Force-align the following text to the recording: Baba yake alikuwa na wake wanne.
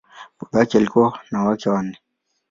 Baba 0.39 0.59
yake 0.59 0.77
alikuwa 0.77 1.19
na 1.31 1.43
wake 1.43 1.69
wanne. 1.69 1.99